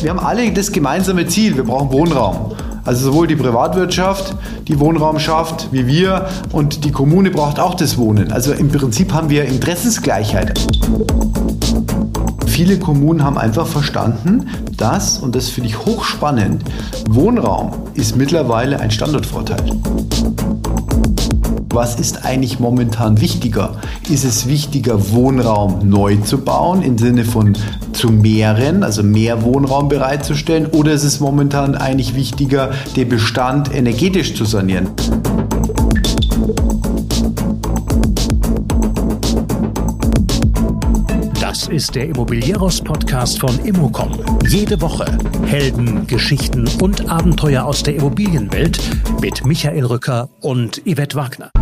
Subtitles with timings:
[0.00, 2.52] Wir haben alle das gemeinsame Ziel, wir brauchen Wohnraum.
[2.84, 4.34] Also sowohl die Privatwirtschaft,
[4.68, 8.32] die Wohnraum schafft, wie wir und die Kommune braucht auch das Wohnen.
[8.32, 10.58] Also im Prinzip haben wir Interessensgleichheit.
[12.46, 16.64] Viele Kommunen haben einfach verstanden, dass, und das finde ich hochspannend,
[17.10, 19.62] Wohnraum ist mittlerweile ein Standortvorteil.
[21.70, 23.76] Was ist eigentlich momentan wichtiger?
[24.08, 27.56] Ist es wichtiger, Wohnraum neu zu bauen im Sinne von
[27.92, 30.66] zu mehren, also mehr Wohnraum bereitzustellen?
[30.66, 34.88] Oder ist es momentan eigentlich wichtiger, den Bestand energetisch zu sanieren?
[41.78, 44.10] Ist der Immobilieros-Podcast von Immocom.
[44.48, 48.80] Jede Woche Helden, Geschichten und Abenteuer aus der Immobilienwelt
[49.20, 51.52] mit Michael Rücker und Yvette Wagner.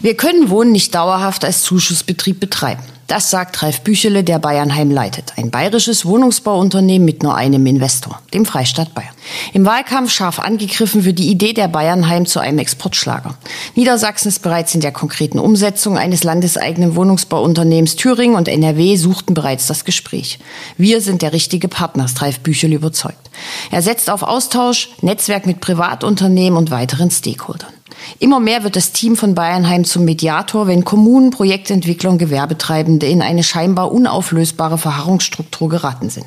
[0.00, 2.82] Wir können Wohnen nicht dauerhaft als Zuschussbetrieb betreiben.
[3.06, 5.34] Das sagt Ralf Büchele, der Bayernheim leitet.
[5.36, 9.14] Ein bayerisches Wohnungsbauunternehmen mit nur einem Investor, dem Freistaat Bayern.
[9.52, 13.38] Im Wahlkampf scharf angegriffen wird die Idee der Bayernheim zu einem Exportschlager.
[13.76, 17.94] Niedersachsen ist bereits in der konkreten Umsetzung eines landeseigenen Wohnungsbauunternehmens.
[17.94, 20.40] Thüringen und NRW suchten bereits das Gespräch.
[20.76, 23.30] Wir sind der richtige Partner, ist Ralf Büchele überzeugt.
[23.70, 27.75] Er setzt auf Austausch, Netzwerk mit Privatunternehmen und weiteren Stakeholdern.
[28.18, 33.42] Immer mehr wird das Team von Bayernheim zum Mediator, wenn Kommunen, Projektentwickler Gewerbetreibende in eine
[33.42, 36.26] scheinbar unauflösbare Verharrungsstruktur geraten sind.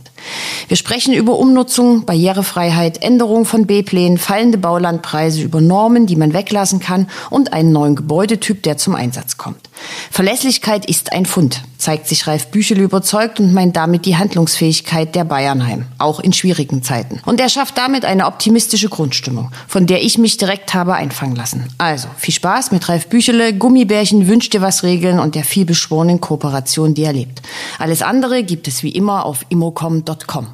[0.67, 6.79] Wir sprechen über Umnutzung, Barrierefreiheit, Änderung von B-Plänen, fallende Baulandpreise, über Normen, die man weglassen
[6.79, 9.69] kann und einen neuen Gebäudetyp, der zum Einsatz kommt.
[10.11, 15.23] Verlässlichkeit ist ein Fund, zeigt sich Ralf Büchel überzeugt und meint damit die Handlungsfähigkeit der
[15.23, 17.21] Bayernheim, auch in schwierigen Zeiten.
[17.25, 21.68] Und er schafft damit eine optimistische Grundstimmung, von der ich mich direkt habe einfangen lassen.
[21.77, 26.93] Also, viel Spaß mit Ralf Büchele, Gummibärchen, Wünsch dir was Regeln und der vielbeschworenen Kooperation,
[26.93, 27.41] die er lebt.
[27.77, 30.47] Alles andere gibt es wie immer auf immocom.com.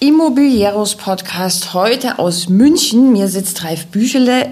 [0.00, 3.12] Immobilieros Podcast heute aus München.
[3.12, 4.50] Mir sitzt Ralf Büchele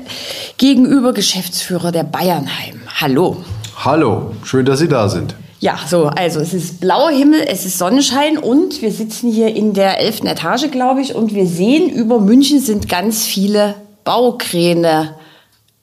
[0.56, 2.80] gegenüber Geschäftsführer der Bayernheim.
[3.00, 3.44] Hallo.
[3.76, 5.34] Hallo, schön, dass Sie da sind.
[5.62, 9.74] Ja, so, also es ist blauer Himmel, es ist Sonnenschein und wir sitzen hier in
[9.74, 15.14] der elften Etage, glaube ich, und wir sehen, über München sind ganz viele Baukräne.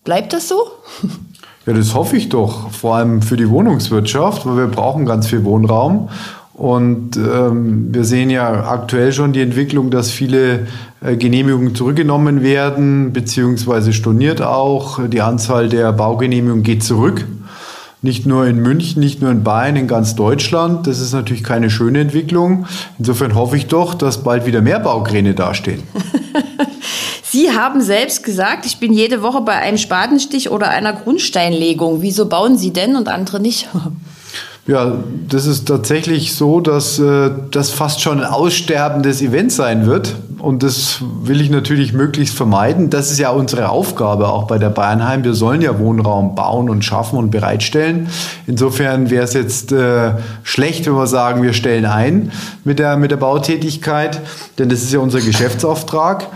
[0.03, 0.57] Bleibt das so?
[1.65, 5.43] Ja, das hoffe ich doch, vor allem für die Wohnungswirtschaft, weil wir brauchen ganz viel
[5.43, 6.09] Wohnraum.
[6.53, 10.67] Und ähm, wir sehen ja aktuell schon die Entwicklung, dass viele
[11.01, 14.99] äh, Genehmigungen zurückgenommen werden, beziehungsweise storniert auch.
[15.09, 17.25] Die Anzahl der Baugenehmigungen geht zurück.
[18.01, 20.87] Nicht nur in München, nicht nur in Bayern, in ganz Deutschland.
[20.87, 22.65] Das ist natürlich keine schöne Entwicklung.
[22.97, 25.83] Insofern hoffe ich doch, dass bald wieder mehr Baukräne dastehen.
[27.23, 32.01] Sie haben selbst gesagt, ich bin jede Woche bei einem Spatenstich oder einer Grundsteinlegung.
[32.01, 33.67] Wieso bauen Sie denn und andere nicht?
[34.69, 34.97] Ja,
[35.27, 40.13] das ist tatsächlich so, dass äh, das fast schon ein aussterbendes Event sein wird.
[40.37, 42.91] Und das will ich natürlich möglichst vermeiden.
[42.91, 45.23] Das ist ja unsere Aufgabe auch bei der Bayernheim.
[45.23, 48.09] Wir sollen ja Wohnraum bauen und schaffen und bereitstellen.
[48.45, 50.11] Insofern wäre es jetzt äh,
[50.43, 52.31] schlecht, wenn wir sagen, wir stellen ein
[52.63, 54.21] mit der, mit der Bautätigkeit,
[54.59, 56.27] denn das ist ja unser Geschäftsauftrag.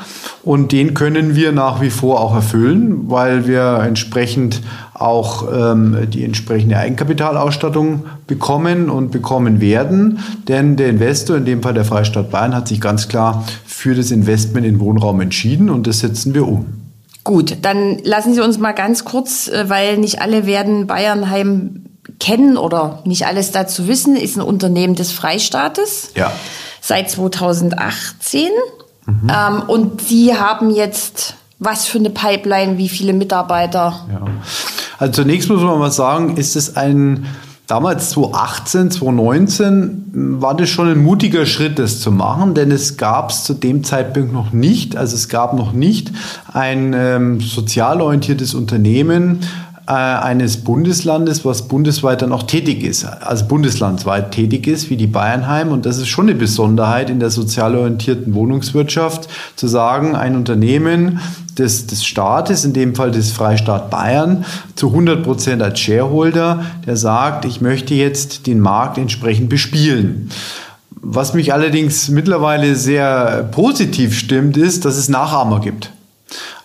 [0.42, 4.62] Und den können wir nach wie vor auch erfüllen, weil wir entsprechend
[5.04, 10.20] auch ähm, die entsprechende Eigenkapitalausstattung bekommen und bekommen werden.
[10.48, 14.12] Denn der Investor, in dem Fall der Freistaat Bayern, hat sich ganz klar für das
[14.12, 16.66] Investment in Wohnraum entschieden und das setzen wir um.
[17.24, 21.86] Gut, dann lassen Sie uns mal ganz kurz, äh, weil nicht alle werden Bayernheim
[22.20, 26.12] kennen oder nicht alles dazu wissen, ist ein Unternehmen des Freistaates.
[26.16, 26.32] Ja.
[26.82, 28.50] Seit 2018
[29.06, 29.30] Mhm.
[29.30, 34.06] Ähm, und Sie haben jetzt was für eine Pipeline, wie viele Mitarbeiter?
[34.12, 34.22] Ja.
[34.98, 37.26] Also zunächst muss man mal sagen, ist es ein,
[37.68, 43.32] damals 2018, 2019 war das schon ein mutiger Schritt, das zu machen, denn es gab
[43.32, 46.12] es zu dem Zeitpunkt noch nicht, also es gab noch nicht
[46.52, 49.40] ein ähm, sozial orientiertes Unternehmen,
[49.86, 55.72] eines Bundeslandes, was bundesweit dann auch tätig ist, also bundeslandweit tätig ist, wie die Bayernheim.
[55.74, 59.28] Und das ist schon eine Besonderheit in der sozial orientierten Wohnungswirtschaft,
[59.58, 61.20] zu sagen, ein Unternehmen
[61.58, 64.46] des, des Staates, in dem Fall des Freistaat Bayern,
[64.76, 70.30] zu 100 Prozent als Shareholder, der sagt, ich möchte jetzt den Markt entsprechend bespielen.
[70.92, 75.92] Was mich allerdings mittlerweile sehr positiv stimmt, ist, dass es Nachahmer gibt.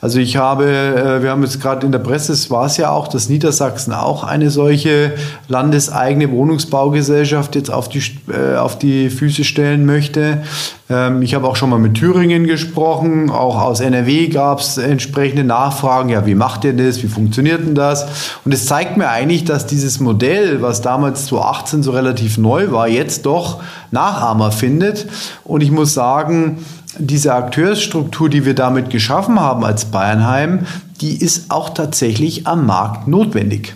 [0.01, 2.91] Also ich habe, äh, wir haben jetzt gerade in der Presse, es war es ja
[2.91, 5.15] auch, dass Niedersachsen auch eine solche
[5.49, 10.43] landeseigene Wohnungsbaugesellschaft jetzt auf die, äh, auf die Füße stellen möchte.
[10.89, 15.43] Ähm, ich habe auch schon mal mit Thüringen gesprochen, auch aus NRW gab es entsprechende
[15.43, 18.07] Nachfragen, ja, wie macht ihr das, wie funktioniert denn das?
[18.45, 22.87] Und es zeigt mir eigentlich, dass dieses Modell, was damals 2018 so relativ neu war,
[22.87, 23.61] jetzt doch
[23.91, 25.07] Nachahmer findet.
[25.45, 26.59] Und ich muss sagen,
[26.99, 30.61] diese Akteursstruktur, die wir damit geschaffen haben als Bayernheim,
[31.01, 33.75] die ist auch tatsächlich am Markt notwendig.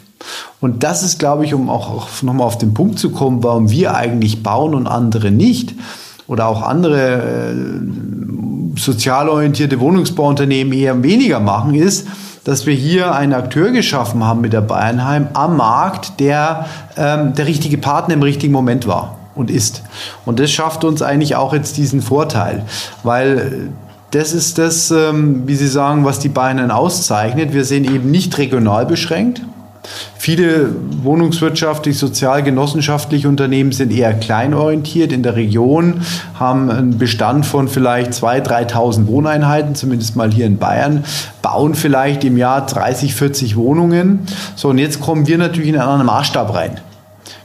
[0.61, 3.95] Und das ist, glaube ich, um auch nochmal auf den Punkt zu kommen, warum wir
[3.95, 5.75] eigentlich bauen und andere nicht
[6.29, 12.07] oder auch andere äh, sozial orientierte Wohnungsbauunternehmen eher weniger machen, ist,
[12.45, 16.67] dass wir hier einen Akteur geschaffen haben mit der Bayernheim am Markt, der
[16.97, 19.83] ähm, der richtige Partner im richtigen Moment war und ist.
[20.25, 22.65] Und das schafft uns eigentlich auch jetzt diesen Vorteil,
[23.03, 23.71] weil
[24.13, 27.55] das ist das, ähm, wie Sie sagen, was die Bayern auszeichnet.
[27.55, 29.41] Wir sind eben nicht regional beschränkt.
[30.17, 30.69] Viele
[31.03, 36.03] wohnungswirtschaftlich, sozial-genossenschaftliche Unternehmen sind eher kleinorientiert in der Region,
[36.39, 41.05] haben einen Bestand von vielleicht 2.000, 3.000 Wohneinheiten, zumindest mal hier in Bayern,
[41.41, 44.21] bauen vielleicht im Jahr 30, 40 Wohnungen.
[44.55, 46.81] So, und jetzt kommen wir natürlich in einen anderen Maßstab rein.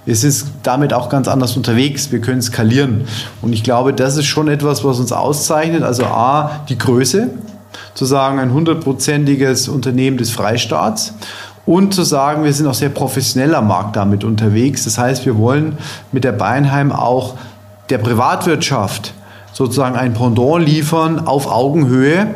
[0.08, 2.12] Es ist damit auch ganz anders unterwegs.
[2.12, 3.08] Wir können skalieren.
[3.42, 5.84] Und ich glaube, das ist schon etwas, was uns auszeichnet.
[5.84, 7.30] Also A, die Größe,
[7.94, 11.14] zu sagen, ein hundertprozentiges Unternehmen des Freistaats
[11.66, 14.86] und zu sagen, wir sind auch sehr professionell am Markt damit unterwegs.
[14.86, 15.78] Das heißt, wir wollen
[16.14, 17.36] mit der Beinheim auch
[17.90, 19.14] der Privatwirtschaft
[19.52, 22.36] sozusagen ein Pendant liefern auf Augenhöhe,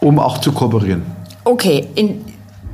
[0.00, 1.02] um auch zu kooperieren.
[1.44, 2.24] Okay, in,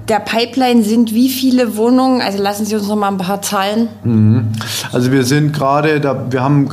[0.08, 2.22] der Pipeline sind wie viele Wohnungen?
[2.22, 3.88] Also lassen Sie uns noch mal ein paar Zahlen.
[4.04, 4.48] Mhm.
[4.92, 6.70] Also wir sind gerade, da, wir haben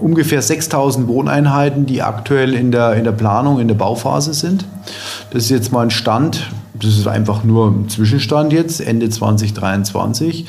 [0.00, 4.64] ungefähr 6000 Wohneinheiten, die aktuell in der, in der Planung, in der Bauphase sind.
[5.30, 6.50] Das ist jetzt mal ein Stand,
[6.82, 10.46] das ist einfach nur ein Zwischenstand jetzt, Ende 2023.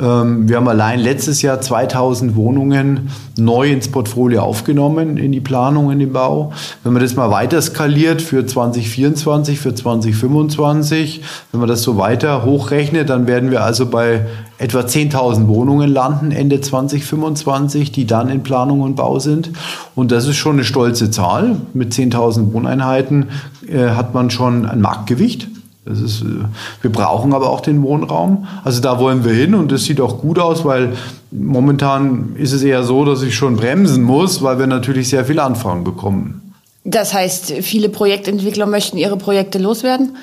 [0.00, 5.90] Ähm, wir haben allein letztes Jahr 2000 Wohnungen neu ins Portfolio aufgenommen, in die Planung,
[5.90, 6.52] in den Bau.
[6.82, 11.22] Wenn man das mal weiter skaliert für 2024, für 2025,
[11.52, 14.26] wenn man das so weiter hochrechnet, dann werden wir also bei
[14.58, 19.50] etwa 10.000 Wohnungen landen Ende 2025, die dann in Planung und Bau sind.
[19.94, 21.56] Und das ist schon eine stolze Zahl.
[21.74, 23.28] Mit 10.000 Wohneinheiten
[23.68, 25.48] äh, hat man schon ein Marktgewicht.
[25.86, 26.44] Das ist, äh,
[26.80, 28.46] wir brauchen aber auch den Wohnraum.
[28.64, 30.94] Also da wollen wir hin und das sieht auch gut aus, weil
[31.30, 35.42] momentan ist es eher so, dass ich schon bremsen muss, weil wir natürlich sehr viele
[35.42, 36.40] Anfragen bekommen.
[36.86, 40.16] Das heißt, viele Projektentwickler möchten ihre Projekte loswerden?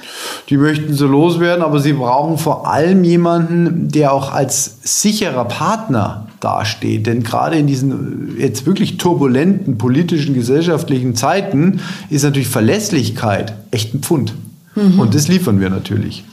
[0.50, 6.28] Die möchten sie loswerden, aber sie brauchen vor allem jemanden, der auch als sicherer Partner
[6.40, 7.08] dasteht.
[7.08, 11.82] Denn gerade in diesen jetzt wirklich turbulenten politischen, gesellschaftlichen Zeiten
[12.12, 14.34] ist natürlich Verlässlichkeit echt ein Pfund.
[14.76, 15.00] Mhm.
[15.00, 16.24] Und das liefern wir natürlich.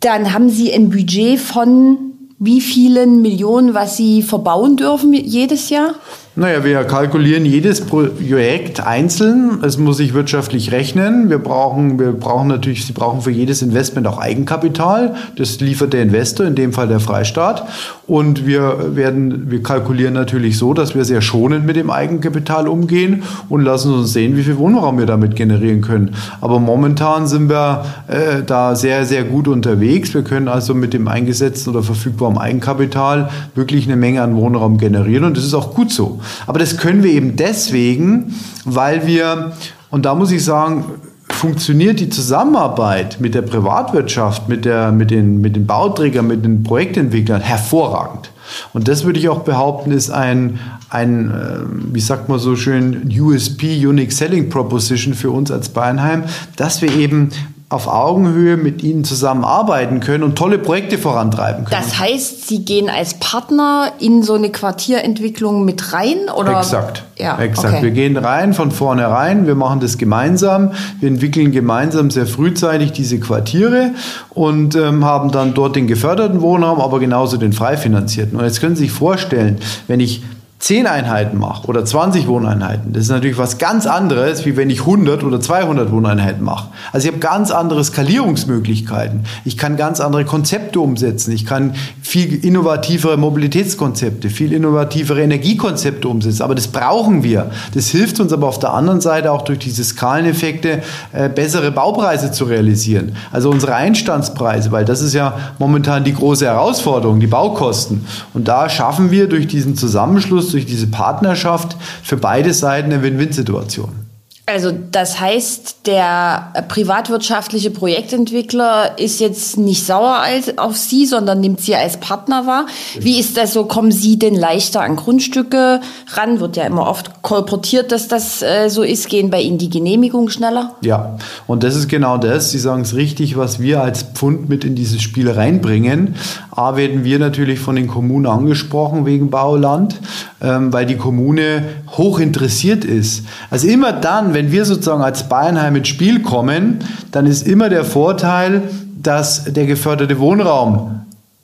[0.00, 1.98] Dann haben Sie ein Budget von
[2.38, 5.94] wie vielen Millionen, was Sie verbauen dürfen jedes Jahr?
[6.38, 9.60] Naja, wir kalkulieren jedes Projekt einzeln.
[9.64, 11.30] Es muss sich wirtschaftlich rechnen.
[11.30, 15.14] Wir brauchen, wir brauchen natürlich, Sie brauchen für jedes Investment auch Eigenkapital.
[15.36, 17.66] Das liefert der Investor, in dem Fall der Freistaat.
[18.06, 23.22] Und wir werden, wir kalkulieren natürlich so, dass wir sehr schonend mit dem Eigenkapital umgehen
[23.48, 26.16] und lassen uns sehen, wie viel Wohnraum wir damit generieren können.
[26.42, 30.12] Aber momentan sind wir äh, da sehr, sehr gut unterwegs.
[30.12, 35.24] Wir können also mit dem eingesetzten oder verfügbaren Eigenkapital wirklich eine Menge an Wohnraum generieren.
[35.24, 36.20] Und das ist auch gut so.
[36.46, 38.34] Aber das können wir eben deswegen,
[38.64, 39.52] weil wir,
[39.90, 40.84] und da muss ich sagen,
[41.28, 46.62] funktioniert die Zusammenarbeit mit der Privatwirtschaft, mit, der, mit, den, mit den Bauträgern, mit den
[46.62, 48.30] Projektentwicklern hervorragend.
[48.72, 53.12] Und das würde ich auch behaupten, ist ein, ein äh, wie sagt man so schön,
[53.18, 56.24] USP, Unique Selling Proposition für uns als Bayernheim,
[56.56, 57.30] dass wir eben
[57.68, 61.82] auf Augenhöhe mit ihnen zusammenarbeiten können und tolle Projekte vorantreiben können.
[61.82, 66.28] Das heißt, Sie gehen als Partner in so eine Quartierentwicklung mit rein?
[66.32, 66.58] Oder?
[66.58, 67.02] Exakt.
[67.18, 67.74] Ja, Exakt.
[67.74, 67.82] Okay.
[67.82, 73.18] Wir gehen rein von vornherein, wir machen das gemeinsam, wir entwickeln gemeinsam sehr frühzeitig diese
[73.18, 73.90] Quartiere
[74.30, 78.38] und ähm, haben dann dort den geförderten Wohnraum, aber genauso den frei finanzierten.
[78.38, 79.58] Und jetzt können Sie sich vorstellen,
[79.88, 80.22] wenn ich
[80.66, 84.80] 10 Einheiten mache oder 20 Wohneinheiten, das ist natürlich was ganz anderes, wie wenn ich
[84.80, 86.70] 100 oder 200 Wohneinheiten mache.
[86.90, 89.20] Also ich habe ganz andere Skalierungsmöglichkeiten.
[89.44, 91.30] Ich kann ganz andere Konzepte umsetzen.
[91.30, 96.42] Ich kann viel innovativere Mobilitätskonzepte, viel innovativere Energiekonzepte umsetzen.
[96.42, 97.52] Aber das brauchen wir.
[97.74, 100.82] Das hilft uns aber auf der anderen Seite auch durch diese Skaleneffekte
[101.12, 103.14] äh, bessere Baupreise zu realisieren.
[103.30, 108.04] Also unsere Einstandspreise, weil das ist ja momentan die große Herausforderung, die Baukosten.
[108.34, 114.05] Und da schaffen wir durch diesen Zusammenschluss durch diese Partnerschaft für beide Seiten eine Win-Win-Situation.
[114.48, 120.22] Also das heißt, der privatwirtschaftliche Projektentwickler ist jetzt nicht sauer
[120.58, 122.66] auf Sie, sondern nimmt Sie als Partner wahr.
[122.96, 123.64] Wie ist das so?
[123.64, 125.80] Kommen Sie denn leichter an Grundstücke
[126.12, 126.38] ran?
[126.38, 129.08] Wird ja immer oft kolportiert, dass das äh, so ist.
[129.08, 130.76] Gehen bei Ihnen die Genehmigungen schneller?
[130.80, 131.16] Ja,
[131.48, 132.52] und das ist genau das.
[132.52, 136.14] Sie sagen es richtig, was wir als Pfund mit in dieses Spiel reinbringen.
[136.52, 139.96] A, werden wir natürlich von den Kommunen angesprochen wegen Bauland,
[140.40, 141.64] ähm, weil die Kommune
[141.96, 143.24] hoch interessiert ist.
[143.50, 147.86] Also immer dann, wenn wir sozusagen als Bayernheim ins Spiel kommen, dann ist immer der
[147.86, 148.64] Vorteil,
[149.02, 151.00] dass der geförderte Wohnraum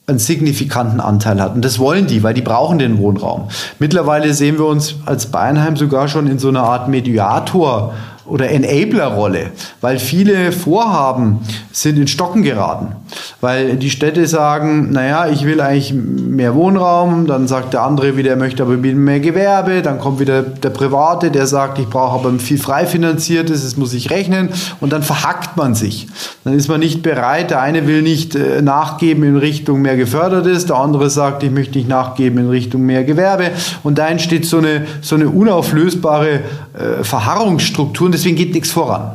[0.06, 1.54] einen signifikanten Anteil hat.
[1.54, 3.49] Und das wollen die, weil die brauchen den Wohnraum.
[3.78, 7.94] Mittlerweile sehen wir uns als Bayernheim sogar schon in so einer Art Mediator
[8.25, 9.50] oder Enabler-Rolle,
[9.81, 11.41] weil viele Vorhaben
[11.73, 12.95] sind in Stocken geraten,
[13.41, 18.31] weil die Städte sagen, naja, ich will eigentlich mehr Wohnraum, dann sagt der andere wieder,
[18.31, 22.38] er möchte aber mehr Gewerbe, dann kommt wieder der Private, der sagt, ich brauche aber
[22.38, 24.50] viel frei finanziertes, das muss ich rechnen.
[24.81, 26.07] Und dann verhackt man sich.
[26.45, 30.67] Dann ist man nicht bereit, der eine will nicht äh, nachgeben in Richtung mehr gefördertes,
[30.67, 33.50] der andere sagt, ich möchte nicht nachgeben in Richtung mehr Gewerbe.
[33.83, 36.41] Und da entsteht so eine, so eine unauflösbare
[36.75, 39.12] äh, Verharrungsstruktur und deswegen geht nichts voran.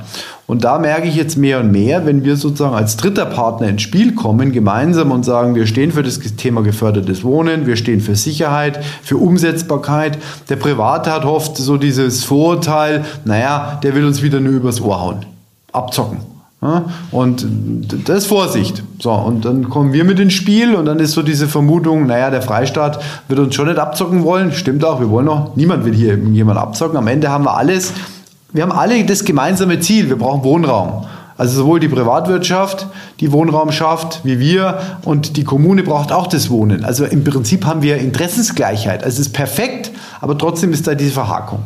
[0.47, 3.83] Und da merke ich jetzt mehr und mehr, wenn wir sozusagen als dritter Partner ins
[3.83, 8.15] Spiel kommen, gemeinsam und sagen, wir stehen für das Thema gefördertes Wohnen, wir stehen für
[8.15, 10.17] Sicherheit, für Umsetzbarkeit.
[10.49, 14.99] Der Private hat oft so dieses Vorurteil, naja, der will uns wieder nur übers Ohr
[14.99, 15.25] hauen,
[15.73, 16.19] abzocken.
[17.11, 17.45] Und
[18.07, 18.81] das ist Vorsicht.
[18.99, 22.31] So, und dann kommen wir mit ins Spiel und dann ist so diese Vermutung, naja,
[22.31, 24.51] der Freistaat wird uns schon nicht abzocken wollen.
[24.51, 26.97] Stimmt auch, wir wollen noch, niemand will hier jemand abzocken.
[26.97, 27.93] Am Ende haben wir alles
[28.57, 31.05] wir haben alle das gemeinsame Ziel, wir brauchen Wohnraum.
[31.37, 32.87] Also sowohl die Privatwirtschaft,
[33.19, 36.83] die Wohnraum schafft, wie wir, und die Kommune braucht auch das Wohnen.
[36.83, 39.03] Also im Prinzip haben wir Interessensgleichheit.
[39.03, 41.59] Also es ist perfekt, aber trotzdem ist da diese Verhakung.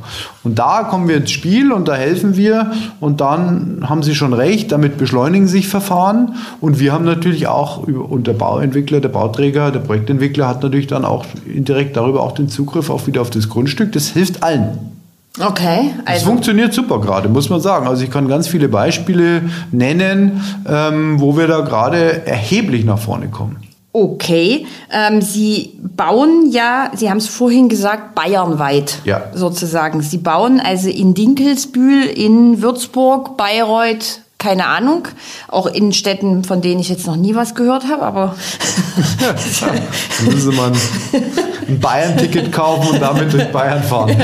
[0.44, 4.34] Und da kommen wir ins Spiel und da helfen wir und dann haben Sie schon
[4.34, 9.72] recht, damit beschleunigen sich Verfahren und wir haben natürlich auch, und der Bauentwickler, der Bauträger,
[9.72, 13.48] der Projektentwickler hat natürlich dann auch indirekt darüber auch den Zugriff auch wieder auf das
[13.48, 13.94] Grundstück.
[13.94, 14.91] Das hilft allen.
[15.40, 15.94] Okay.
[16.06, 16.18] Also.
[16.18, 17.88] Es funktioniert super gerade, muss man sagen.
[17.88, 23.30] Also ich kann ganz viele Beispiele nennen, ähm, wo wir da gerade erheblich nach vorne
[23.30, 23.58] kommen.
[23.94, 29.24] Okay, ähm, Sie bauen ja, Sie haben es vorhin gesagt, bayernweit ja.
[29.34, 30.02] sozusagen.
[30.02, 35.08] Sie bauen also in Dinkelsbühl, in Würzburg, Bayreuth, keine Ahnung,
[35.50, 38.36] auch in Städten, von denen ich jetzt noch nie was gehört habe, aber.
[39.62, 40.74] ja, müsste man
[41.68, 44.18] ein Bayern-Ticket kaufen und damit durch Bayern fahren.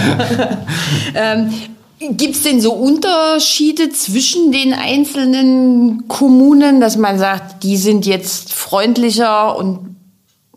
[1.14, 1.54] ähm,
[2.00, 8.54] Gibt es denn so Unterschiede zwischen den einzelnen Kommunen, dass man sagt, die sind jetzt
[8.54, 9.96] freundlicher und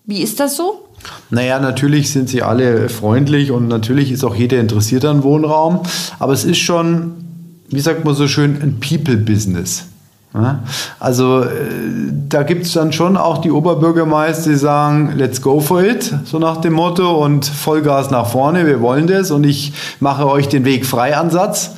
[0.06, 0.86] wie ist das so?
[1.28, 5.80] Naja, natürlich sind sie alle freundlich und natürlich ist auch jeder interessiert an Wohnraum,
[6.18, 7.29] aber es ist schon
[7.70, 9.84] wie sagt man so schön, ein People-Business.
[11.00, 11.48] Also äh,
[12.28, 16.38] da gibt es dann schon auch die Oberbürgermeister, die sagen, let's go for it, so
[16.38, 20.64] nach dem Motto und Vollgas nach vorne, wir wollen das und ich mache euch den
[20.64, 21.72] Weg frei Ansatz.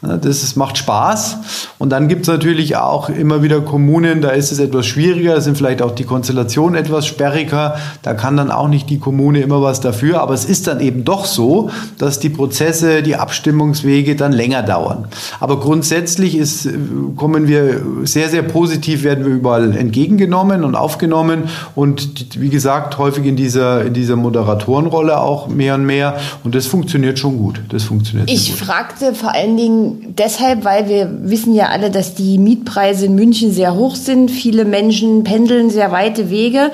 [0.00, 1.38] Das ist, macht Spaß.
[1.78, 5.40] Und dann gibt es natürlich auch immer wieder Kommunen, da ist es etwas schwieriger, da
[5.40, 7.76] sind vielleicht auch die Konstellationen etwas sperriger.
[8.02, 10.20] Da kann dann auch nicht die Kommune immer was dafür.
[10.20, 15.08] Aber es ist dann eben doch so, dass die Prozesse, die Abstimmungswege dann länger dauern.
[15.40, 16.68] Aber grundsätzlich ist,
[17.16, 21.44] kommen wir sehr, sehr positiv, werden wir überall entgegengenommen und aufgenommen.
[21.74, 26.18] Und wie gesagt, häufig in dieser, in dieser Moderatorenrolle auch mehr und mehr.
[26.44, 27.60] Und das funktioniert schon gut.
[27.70, 29.87] Das funktioniert ich fragte vor allen Dingen,
[30.18, 34.30] deshalb, weil wir wissen ja alle, dass die Mietpreise in München sehr hoch sind.
[34.30, 36.70] Viele Menschen pendeln sehr weite Wege.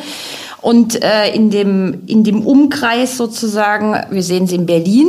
[0.61, 5.09] Und äh, in, dem, in dem Umkreis sozusagen, wir sehen es in Berlin,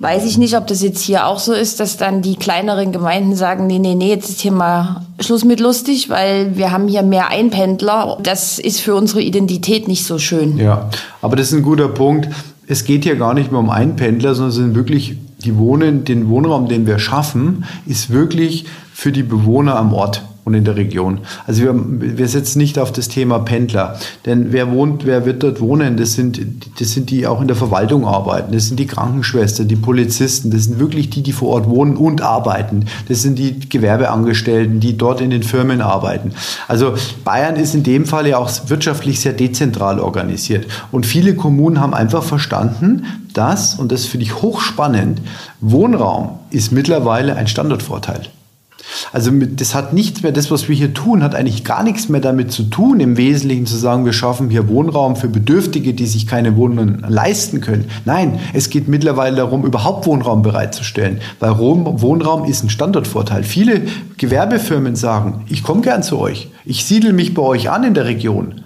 [0.00, 3.36] weiß ich nicht, ob das jetzt hier auch so ist, dass dann die kleineren Gemeinden
[3.36, 7.02] sagen, nee, nee, nee, jetzt ist hier mal Schluss mit lustig, weil wir haben hier
[7.02, 8.18] mehr Einpendler.
[8.22, 10.56] Das ist für unsere Identität nicht so schön.
[10.56, 10.88] Ja,
[11.22, 12.28] aber das ist ein guter Punkt.
[12.66, 16.28] Es geht hier gar nicht mehr um Einpendler, sondern es sind wirklich die Wohnen, den
[16.28, 21.20] Wohnraum, den wir schaffen, ist wirklich für die Bewohner am Ort und in der Region.
[21.46, 25.60] Also wir, wir setzen nicht auf das Thema Pendler, denn wer wohnt, wer wird dort
[25.60, 25.96] wohnen?
[25.96, 26.40] Das sind,
[26.80, 30.64] das sind die auch in der Verwaltung arbeiten, das sind die Krankenschwestern, die Polizisten, das
[30.64, 32.86] sind wirklich die, die vor Ort wohnen und arbeiten.
[33.08, 36.32] Das sind die Gewerbeangestellten, die dort in den Firmen arbeiten.
[36.68, 36.94] Also
[37.24, 41.94] Bayern ist in dem Fall ja auch wirtschaftlich sehr dezentral organisiert und viele Kommunen haben
[41.94, 43.04] einfach verstanden,
[43.34, 45.20] dass, und das finde ich hochspannend,
[45.60, 48.22] Wohnraum ist mittlerweile ein Standortvorteil.
[49.12, 52.20] Also das hat nichts mehr, das, was wir hier tun, hat eigentlich gar nichts mehr
[52.20, 56.26] damit zu tun, im Wesentlichen zu sagen, wir schaffen hier Wohnraum für Bedürftige, die sich
[56.26, 57.86] keine Wohnungen leisten können.
[58.04, 63.42] Nein, es geht mittlerweile darum, überhaupt Wohnraum bereitzustellen, weil Wohnraum ist ein Standortvorteil.
[63.42, 63.82] Viele
[64.16, 68.06] Gewerbefirmen sagen, ich komme gern zu euch, ich siedle mich bei euch an in der
[68.06, 68.62] Region,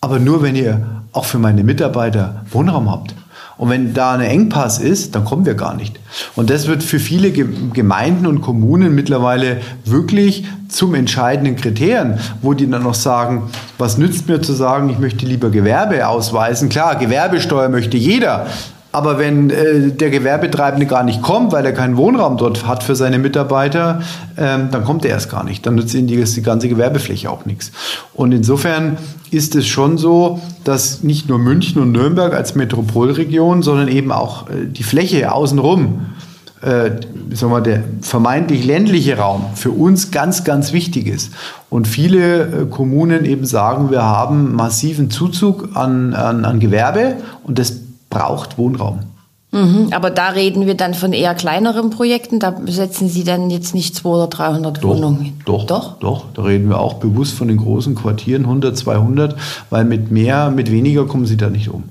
[0.00, 3.14] aber nur wenn ihr auch für meine Mitarbeiter Wohnraum habt.
[3.58, 5.98] Und wenn da ein Engpass ist, dann kommen wir gar nicht.
[6.36, 12.70] Und das wird für viele Gemeinden und Kommunen mittlerweile wirklich zum entscheidenden Kriterien, wo die
[12.70, 16.68] dann noch sagen, was nützt mir zu sagen, ich möchte lieber Gewerbe ausweisen.
[16.68, 18.46] Klar, Gewerbesteuer möchte jeder,
[18.90, 22.96] aber wenn äh, der Gewerbetreibende gar nicht kommt, weil er keinen Wohnraum dort hat für
[22.96, 24.00] seine Mitarbeiter,
[24.38, 25.66] ähm, dann kommt er erst gar nicht.
[25.66, 27.70] Dann nützt ihnen die, die ganze Gewerbefläche auch nichts.
[28.14, 28.96] Und insofern
[29.30, 34.48] ist es schon so, dass nicht nur München und Nürnberg als Metropolregion, sondern eben auch
[34.48, 36.06] äh, die Fläche außenrum,
[36.62, 36.90] äh,
[37.34, 41.32] sagen wir, der vermeintlich ländliche Raum für uns ganz, ganz wichtig ist.
[41.68, 47.58] Und viele äh, Kommunen eben sagen, wir haben massiven Zuzug an, an, an Gewerbe und
[47.58, 47.74] das
[48.10, 49.00] braucht Wohnraum.
[49.50, 52.38] Mhm, aber da reden wir dann von eher kleineren Projekten.
[52.38, 55.40] Da setzen Sie dann jetzt nicht 200 oder 300 doch, Wohnungen hin.
[55.46, 56.24] Doch, doch, doch.
[56.34, 59.36] Da reden wir auch bewusst von den großen Quartieren, 100, 200,
[59.70, 61.84] weil mit mehr, mit weniger kommen Sie da nicht um.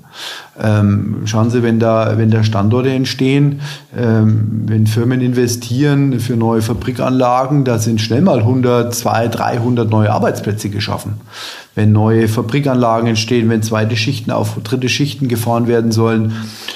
[0.60, 3.60] Ähm, schauen Sie, wenn da, wenn da Standorte entstehen,
[3.96, 10.10] ähm, wenn Firmen investieren für neue Fabrikanlagen, da sind schnell mal 100, 200, 300 neue
[10.10, 11.14] Arbeitsplätze geschaffen.
[11.74, 16.32] Wenn neue Fabrikanlagen entstehen, wenn zweite Schichten auf dritte Schichten gefahren werden sollen,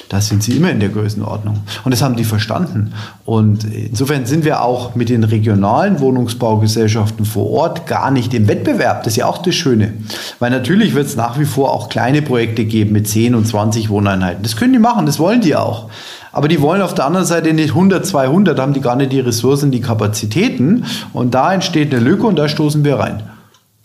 [0.07, 1.61] da sind sie immer in der Größenordnung.
[1.83, 2.93] Und das haben die verstanden.
[3.25, 9.03] Und insofern sind wir auch mit den regionalen Wohnungsbaugesellschaften vor Ort gar nicht im Wettbewerb.
[9.03, 9.93] Das ist ja auch das Schöne.
[10.39, 13.89] Weil natürlich wird es nach wie vor auch kleine Projekte geben mit 10 und 20
[13.89, 14.43] Wohneinheiten.
[14.43, 15.89] Das können die machen, das wollen die auch.
[16.31, 19.19] Aber die wollen auf der anderen Seite nicht 100, 200, haben die gar nicht die
[19.19, 20.85] Ressourcen, die Kapazitäten.
[21.13, 23.23] Und da entsteht eine Lücke und da stoßen wir rein.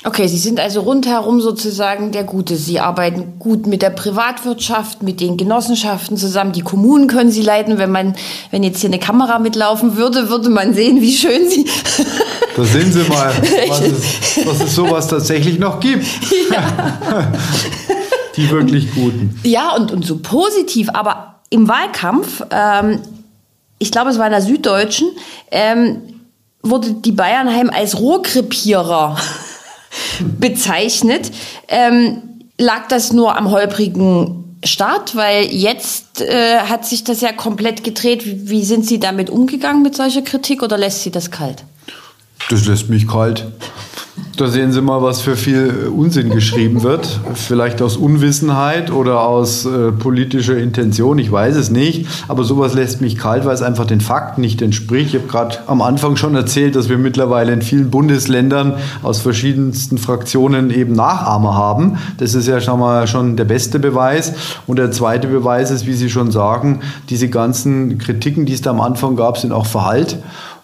[0.04, 2.54] Okay, Sie sind also rundherum sozusagen der Gute.
[2.54, 6.52] Sie arbeiten gut mit der Privatwirtschaft, mit den Genossenschaften zusammen.
[6.52, 7.78] Die Kommunen können Sie leiten.
[7.78, 8.14] Wenn man,
[8.52, 11.66] wenn jetzt hier eine Kamera mitlaufen würde, würde man sehen, wie schön Sie.
[12.56, 13.32] Da sehen Sie mal,
[13.68, 16.04] was es, was es sowas tatsächlich noch gibt.
[16.50, 16.98] Ja.
[18.38, 19.38] Die wirklich Guten.
[19.42, 20.88] Ja, und, und so positiv.
[20.92, 23.00] Aber im Wahlkampf, ähm,
[23.78, 25.08] ich glaube, es war in der Süddeutschen,
[25.50, 26.02] ähm,
[26.62, 29.18] wurde die Bayernheim als Rohrkrepierer
[30.38, 31.32] bezeichnet.
[31.66, 32.22] Ähm,
[32.58, 35.16] lag das nur am holprigen Start?
[35.16, 38.24] Weil jetzt äh, hat sich das ja komplett gedreht.
[38.24, 41.64] Wie, wie sind Sie damit umgegangen mit solcher Kritik oder lässt Sie das kalt?
[42.50, 43.46] Das lässt mich kalt.
[44.38, 47.18] Da sehen Sie mal, was für viel Unsinn geschrieben wird.
[47.34, 52.06] Vielleicht aus Unwissenheit oder aus äh, politischer Intention, ich weiß es nicht.
[52.28, 55.12] Aber sowas lässt mich kalt, weil es einfach den Fakten nicht entspricht.
[55.12, 59.98] Ich habe gerade am Anfang schon erzählt, dass wir mittlerweile in vielen Bundesländern aus verschiedensten
[59.98, 61.98] Fraktionen eben Nachahmer haben.
[62.18, 64.34] Das ist ja schon mal schon der beste Beweis.
[64.68, 66.78] Und der zweite Beweis ist, wie Sie schon sagen,
[67.10, 70.16] diese ganzen Kritiken, die es da am Anfang gab, sind auch verhallt.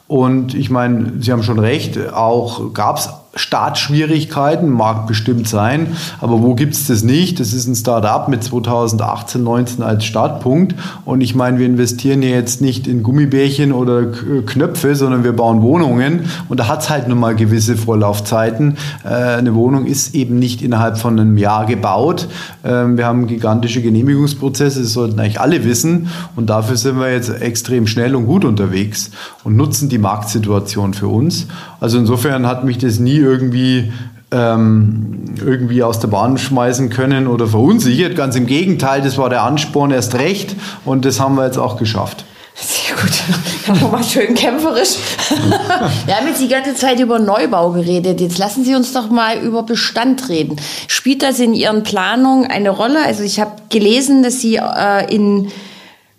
[0.06, 6.42] Und ich meine, Sie haben schon recht, auch gab es Startschwierigkeiten, mag bestimmt sein, aber
[6.42, 7.40] wo gibt es das nicht?
[7.40, 12.30] Das ist ein Start-up mit 2018, 19 als Startpunkt und ich meine, wir investieren ja
[12.30, 17.08] jetzt nicht in Gummibärchen oder Knöpfe, sondern wir bauen Wohnungen und da hat es halt
[17.08, 18.76] nun mal gewisse Vorlaufzeiten.
[19.04, 22.28] Äh, eine Wohnung ist eben nicht innerhalb von einem Jahr gebaut.
[22.64, 27.30] Ähm, wir haben gigantische Genehmigungsprozesse, das sollten eigentlich alle wissen und dafür sind wir jetzt
[27.30, 29.10] extrem schnell und gut unterwegs
[29.44, 31.46] und nutzen die Marktsituation für uns.
[31.80, 33.92] Also insofern hat mich das nie irgendwie
[34.30, 38.16] ähm, irgendwie aus der Bahn schmeißen können oder verunsichert.
[38.16, 41.76] Ganz im Gegenteil, das war der Ansporn erst recht und das haben wir jetzt auch
[41.76, 42.24] geschafft.
[42.54, 43.80] Sehr gut.
[43.80, 44.96] Nochmal schön kämpferisch.
[46.06, 48.20] Wir haben jetzt die ganze Zeit über Neubau geredet.
[48.20, 50.56] Jetzt lassen Sie uns doch mal über Bestand reden.
[50.86, 53.04] Spielt das in Ihren Planungen eine Rolle?
[53.04, 55.50] Also ich habe gelesen, dass Sie äh, in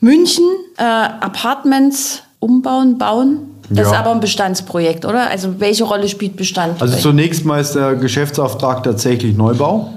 [0.01, 0.43] München
[0.77, 3.37] äh, Apartments umbauen, bauen.
[3.69, 3.93] Das ja.
[3.93, 5.29] ist aber ein Bestandsprojekt, oder?
[5.29, 6.81] Also welche Rolle spielt Bestand?
[6.81, 9.89] Also zunächst mal ist der Geschäftsauftrag tatsächlich Neubau.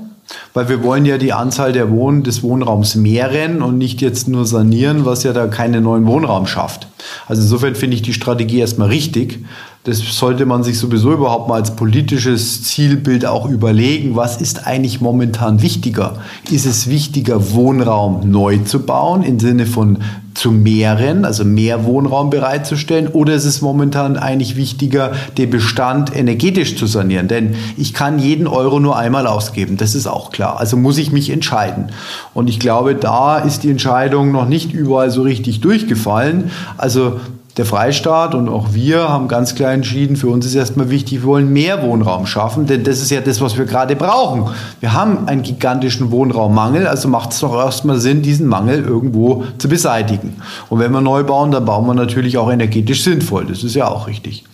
[0.52, 4.44] Weil wir wollen ja die Anzahl der Wohn des Wohnraums mehren und nicht jetzt nur
[4.44, 6.86] sanieren, was ja da keinen neuen Wohnraum schafft.
[7.26, 9.42] Also insofern finde ich die Strategie erstmal richtig.
[9.84, 14.16] Das sollte man sich sowieso überhaupt mal als politisches Zielbild auch überlegen.
[14.16, 16.16] Was ist eigentlich momentan wichtiger?
[16.50, 19.98] Ist es wichtiger, Wohnraum neu zu bauen im Sinne von
[20.38, 23.08] zu mehren, also mehr Wohnraum bereitzustellen?
[23.08, 27.28] Oder ist es momentan eigentlich wichtiger, den Bestand energetisch zu sanieren?
[27.28, 30.60] Denn ich kann jeden Euro nur einmal ausgeben, das ist auch klar.
[30.60, 31.90] Also muss ich mich entscheiden.
[32.34, 36.50] Und ich glaube, da ist die Entscheidung noch nicht überall so richtig durchgefallen.
[36.76, 37.20] Also
[37.58, 41.24] der Freistaat und auch wir haben ganz klar entschieden, für uns ist erstmal wichtig, wir
[41.24, 44.46] wollen mehr Wohnraum schaffen, denn das ist ja das, was wir gerade brauchen.
[44.78, 49.68] Wir haben einen gigantischen Wohnraummangel, also macht es doch erstmal Sinn, diesen Mangel irgendwo zu
[49.68, 50.36] beseitigen.
[50.68, 53.46] Und wenn wir neu bauen, dann bauen wir natürlich auch energetisch sinnvoll.
[53.46, 54.44] Das ist ja auch richtig.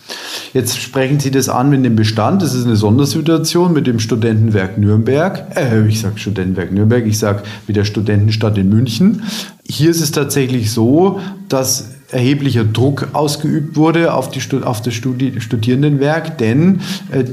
[0.53, 2.41] Jetzt sprechen Sie das an mit dem Bestand.
[2.41, 5.45] Das ist eine Sondersituation mit dem Studentenwerk Nürnberg.
[5.55, 9.23] Äh, ich sage Studentenwerk Nürnberg, ich sage mit der Studentenstadt in München.
[9.67, 15.39] Hier ist es tatsächlich so, dass erheblicher Druck ausgeübt wurde auf, die, auf das Studi
[15.41, 17.23] Studierendenwerk, denn äh,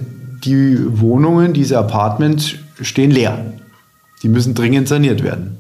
[0.45, 3.53] die Wohnungen, diese Apartments stehen leer.
[4.23, 5.59] Die müssen dringend saniert werden.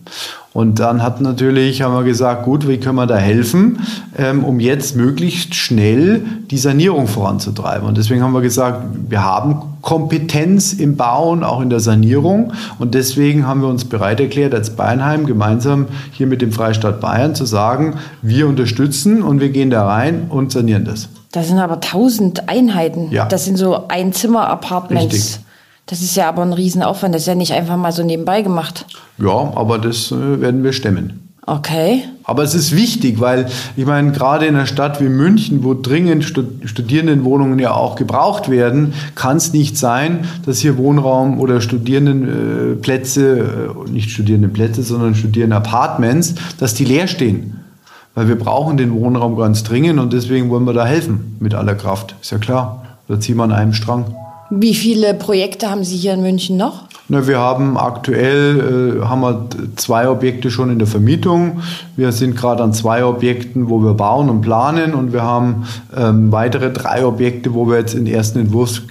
[0.53, 3.81] Und dann hat natürlich, haben wir gesagt, gut, wie können wir da helfen,
[4.17, 7.89] ähm, um jetzt möglichst schnell die Sanierung voranzutreiben.
[7.89, 12.53] Und deswegen haben wir gesagt, wir haben Kompetenz im Bauen, auch in der Sanierung.
[12.79, 17.35] Und deswegen haben wir uns bereit erklärt, als Bayernheim gemeinsam hier mit dem Freistaat Bayern
[17.35, 21.09] zu sagen, wir unterstützen und wir gehen da rein und sanieren das.
[21.33, 23.11] Das sind aber tausend Einheiten.
[23.11, 23.27] Ja.
[23.27, 25.15] Das sind so Einzimmer-Apartments.
[25.15, 25.41] Richtig.
[25.87, 27.15] Das ist ja aber ein Riesenaufwand.
[27.15, 28.87] Das ist ja nicht einfach mal so nebenbei gemacht.
[29.19, 31.29] Ja, aber das äh, werden wir stemmen.
[31.45, 32.05] Okay.
[32.25, 36.25] Aber es ist wichtig, weil ich meine, gerade in einer Stadt wie München, wo dringend
[36.25, 43.91] Studierendenwohnungen ja auch gebraucht werden, kann es nicht sein, dass hier Wohnraum oder Studierendenplätze, äh,
[43.91, 47.59] nicht Studierendenplätze, sondern Studierendenapartments, dass die leer stehen.
[48.15, 51.75] Weil wir brauchen den Wohnraum ganz dringend und deswegen wollen wir da helfen mit aller
[51.75, 52.15] Kraft.
[52.21, 52.85] Ist ja klar.
[53.09, 54.15] Da ziehen wir an einem Strang.
[54.55, 56.83] Wie viele Projekte haben Sie hier in München noch?
[57.09, 61.63] Na, wir haben aktuell äh, haben wir zwei Objekte schon in der Vermietung.
[61.97, 65.65] Wir sind gerade an zwei Objekten, wo wir bauen und planen und wir haben
[65.97, 68.83] ähm, weitere drei Objekte, wo wir jetzt in ersten Entwurfs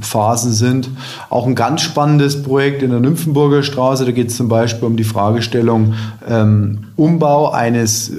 [0.00, 0.90] Phasen sind.
[1.30, 4.04] Auch ein ganz spannendes Projekt in der Nymphenburger Straße.
[4.04, 5.94] Da geht es zum Beispiel um die Fragestellung
[6.28, 8.14] ähm, Umbau eines äh,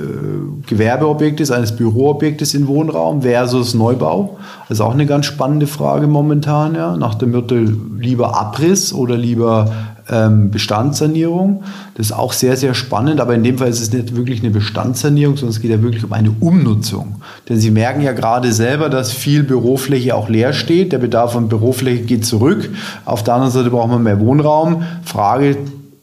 [0.67, 4.37] Gewerbeobjektes, eines Büroobjektes in Wohnraum versus Neubau.
[4.69, 6.75] Also auch eine ganz spannende Frage momentan.
[6.75, 6.95] Ja.
[6.97, 9.71] Nach dem Motto lieber Abriss oder lieber
[10.07, 11.63] Bestandssanierung.
[11.95, 14.51] Das ist auch sehr, sehr spannend, aber in dem Fall ist es nicht wirklich eine
[14.51, 17.15] Bestandssanierung, sondern es geht ja wirklich um eine Umnutzung.
[17.49, 20.91] Denn Sie merken ja gerade selber, dass viel Bürofläche auch leer steht.
[20.91, 22.69] Der Bedarf an Bürofläche geht zurück.
[23.05, 24.83] Auf der anderen Seite braucht man mehr Wohnraum.
[25.03, 25.57] Frage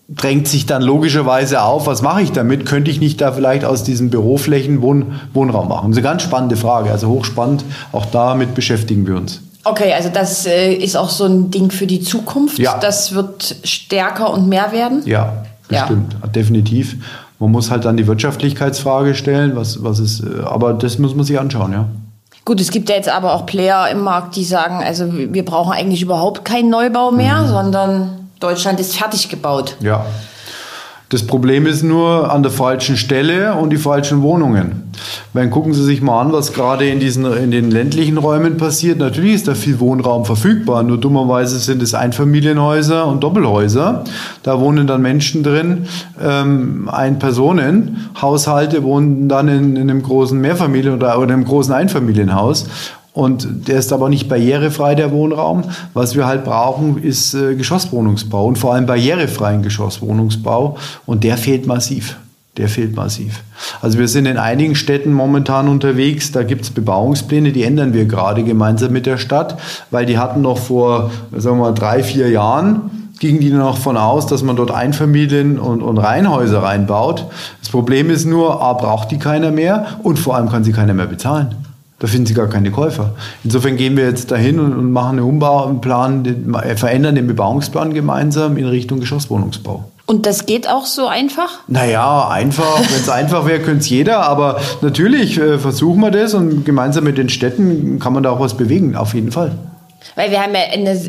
[0.08, 2.66] drängt sich dann logischerweise auf, was mache ich damit?
[2.66, 5.90] Könnte ich nicht da vielleicht aus diesen Büroflächen Wohn Wohnraum machen?
[5.90, 7.64] Das ist eine ganz spannende Frage, also hochspannend.
[7.92, 9.40] Auch damit beschäftigen wir uns.
[9.64, 12.58] Okay, also das äh, ist auch so ein Ding für die Zukunft.
[12.58, 12.78] Ja.
[12.78, 15.02] Das wird stärker und mehr werden.
[15.06, 16.28] Ja, bestimmt, ja.
[16.28, 16.96] definitiv.
[17.38, 21.24] Man muss halt dann die Wirtschaftlichkeitsfrage stellen, was, was ist, äh, aber das muss man
[21.24, 21.86] sich anschauen, ja.
[22.44, 25.72] Gut, es gibt ja jetzt aber auch Player im Markt, die sagen, also wir brauchen
[25.72, 27.48] eigentlich überhaupt keinen Neubau mehr, mhm.
[27.48, 29.76] sondern Deutschland ist fertig gebaut.
[29.80, 30.04] Ja.
[31.12, 34.90] Das Problem ist nur an der falschen Stelle und die falschen Wohnungen.
[35.34, 38.98] Wenn gucken Sie sich mal an, was gerade in, diesen, in den ländlichen Räumen passiert.
[38.98, 44.04] Natürlich ist da viel Wohnraum verfügbar, nur dummerweise sind es Einfamilienhäuser und Doppelhäuser.
[44.42, 45.84] Da wohnen dann Menschen drin,
[46.18, 48.08] ähm, Ein-Personen.
[48.18, 52.68] Haushalte wohnen dann in, in einem großen Mehrfamilien- oder, oder einem großen Einfamilienhaus.
[53.14, 55.64] Und der ist aber nicht barrierefrei, der Wohnraum.
[55.92, 60.78] Was wir halt brauchen, ist äh, Geschosswohnungsbau und vor allem barrierefreien Geschosswohnungsbau.
[61.04, 62.16] Und der fehlt massiv.
[62.56, 63.42] Der fehlt massiv.
[63.80, 68.04] Also wir sind in einigen Städten momentan unterwegs, da gibt es Bebauungspläne, die ändern wir
[68.04, 69.58] gerade gemeinsam mit der Stadt,
[69.90, 73.96] weil die hatten noch vor, sagen wir mal, drei, vier Jahren, gingen die noch von
[73.96, 77.26] aus, dass man dort Einfamilien- und, und Reihenhäuser reinbaut.
[77.60, 80.92] Das Problem ist nur, A, braucht die keiner mehr und vor allem kann sie keiner
[80.92, 81.54] mehr bezahlen.
[82.02, 83.10] Da finden Sie gar keine Käufer.
[83.44, 87.14] Insofern gehen wir jetzt dahin und, und machen einen Umbau und planen, den, äh, verändern
[87.14, 89.84] den Bebauungsplan gemeinsam in Richtung Geschosswohnungsbau.
[90.06, 91.60] Und das geht auch so einfach?
[91.68, 92.80] Naja, einfach.
[92.80, 94.18] Wenn es einfach wäre, könnte es jeder.
[94.26, 98.40] Aber natürlich äh, versuchen wir das und gemeinsam mit den Städten kann man da auch
[98.40, 99.52] was bewegen, auf jeden Fall.
[100.16, 101.00] Weil wir haben ja eine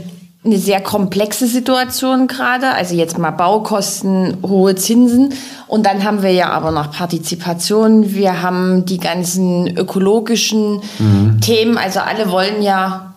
[0.46, 2.74] eine sehr komplexe Situation gerade.
[2.74, 5.34] Also jetzt mal Baukosten, hohe Zinsen.
[5.68, 8.14] Und dann haben wir ja aber noch Partizipation.
[8.14, 11.40] Wir haben die ganzen ökologischen mhm.
[11.40, 11.78] Themen.
[11.78, 13.14] Also alle wollen ja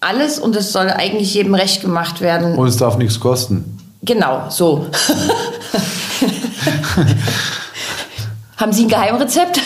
[0.00, 2.54] alles und es soll eigentlich jedem recht gemacht werden.
[2.56, 3.78] Und es darf nichts kosten.
[4.02, 4.86] Genau, so.
[8.56, 9.60] haben Sie ein Geheimrezept?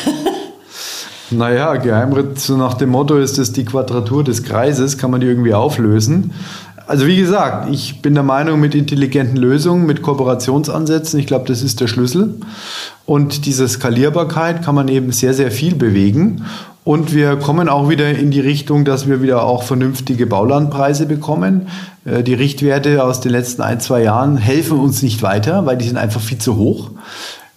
[1.31, 5.55] Naja, Geheimrezept nach dem Motto ist es die Quadratur des Kreises, kann man die irgendwie
[5.55, 6.33] auflösen.
[6.87, 11.63] Also wie gesagt, ich bin der Meinung, mit intelligenten Lösungen, mit Kooperationsansätzen, ich glaube, das
[11.63, 12.35] ist der Schlüssel.
[13.07, 16.45] Und diese Skalierbarkeit kann man eben sehr, sehr viel bewegen.
[16.85, 21.69] Und wir kommen auch wieder in die Richtung, dass wir wieder auch vernünftige Baulandpreise bekommen.
[22.05, 25.87] Äh, die Richtwerte aus den letzten ein, zwei Jahren helfen uns nicht weiter, weil die
[25.87, 26.91] sind einfach viel zu hoch.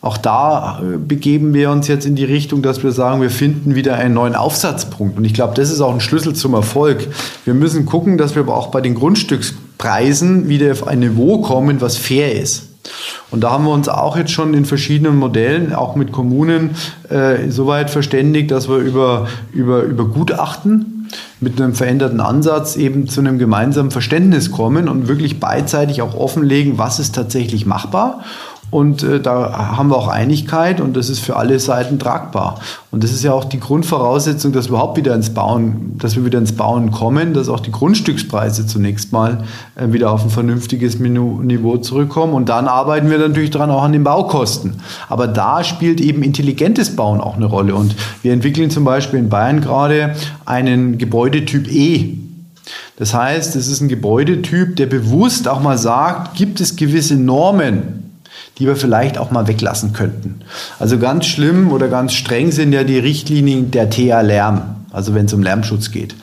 [0.02, 3.76] Auch da äh, begeben wir uns jetzt in die Richtung, dass wir sagen, wir finden
[3.76, 5.18] wieder einen neuen Aufsatzpunkt.
[5.18, 7.08] Und ich glaube, das ist auch ein Schlüssel zum Erfolg.
[7.46, 11.82] Wir müssen gucken, dass wir aber auch bei den Grundstückspreisen wieder auf ein Niveau kommen,
[11.82, 12.70] was fair ist.
[13.32, 16.72] Und da haben wir uns auch jetzt schon in verschiedenen Modellen, auch mit Kommunen,
[17.10, 23.20] äh, soweit verständigt, dass wir über, über, über Gutachten mit einem veränderten Ansatz eben zu
[23.20, 28.24] einem gemeinsamen Verständnis kommen und wirklich beidseitig auch offenlegen, was ist tatsächlich machbar
[28.70, 32.60] und äh, da haben wir auch Einigkeit und das ist für alle Seiten tragbar.
[32.92, 36.26] Und das ist ja auch die Grundvoraussetzung, dass wir überhaupt wieder ins Bauen, dass wir
[36.26, 41.00] wieder ins Bauen kommen, dass auch die Grundstückspreise zunächst mal äh, wieder auf ein vernünftiges
[41.00, 42.34] Niveau zurückkommen.
[42.34, 44.82] Und dann arbeiten wir natürlich dran auch an den Baukosten.
[45.08, 47.74] Aber da spielt eben intelligentes Bauen auch eine Rolle.
[47.74, 50.14] Und wir entwickeln zum Beispiel in Bayern gerade
[50.46, 52.18] einen Gebäudetyp E.
[52.98, 57.97] Das heißt, es ist ein Gebäudetyp, der bewusst auch mal sagt, gibt es gewisse Normen,
[58.58, 60.42] die wir vielleicht auch mal weglassen könnten.
[60.80, 65.26] Also ganz schlimm oder ganz streng sind ja die Richtlinien der TA Lärm, also wenn
[65.26, 66.16] es um Lärmschutz geht.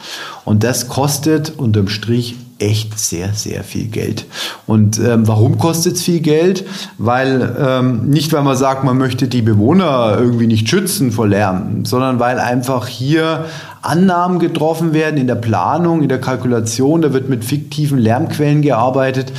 [0.45, 4.27] Und das kostet unterm Strich echt sehr, sehr viel Geld.
[4.67, 6.65] Und ähm, warum kostet es viel Geld?
[6.99, 11.85] Weil ähm, nicht, weil man sagt, man möchte die Bewohner irgendwie nicht schützen vor Lärm,
[11.85, 13.47] sondern weil einfach hier
[13.83, 17.03] Annahmen getroffen werden in der Planung, in der Kalkulation.
[17.03, 19.33] Da wird mit fiktiven Lärmquellen gearbeitet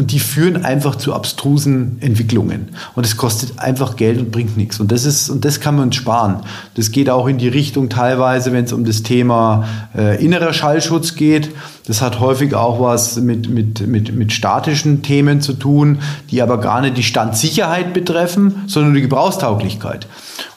[0.00, 2.70] und die führen einfach zu abstrusen Entwicklungen.
[2.94, 4.80] Und es kostet einfach Geld und bringt nichts.
[4.80, 6.36] Und das ist, und das kann man uns sparen.
[6.74, 11.16] Das geht auch in die Richtung teilweise, wenn es um das Thema äh, innerer Schallschutz
[11.16, 11.50] geht.
[11.86, 15.98] Das hat häufig auch was mit, mit, mit, mit statischen Themen zu tun,
[16.30, 20.06] die aber gar nicht die Standsicherheit betreffen, sondern die Gebrauchstauglichkeit.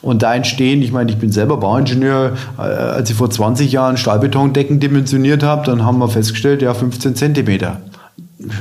[0.01, 3.97] Und da entstehen, ich meine, ich bin selber Bauingenieur, äh, als ich vor 20 Jahren
[3.97, 7.81] Stahlbetondecken dimensioniert habe, dann haben wir festgestellt, ja, 15 Zentimeter